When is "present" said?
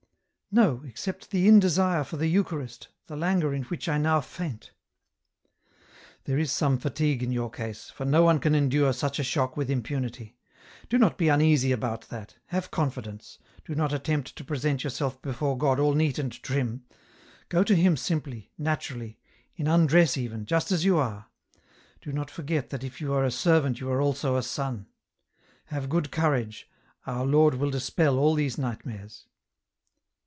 14.43-14.83